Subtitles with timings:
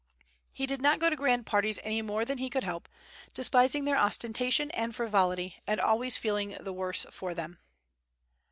[0.51, 2.89] He did not go to grand parties any more than he could help,
[3.35, 7.59] despising their ostentation and frivolity, and always feeling the worse for them.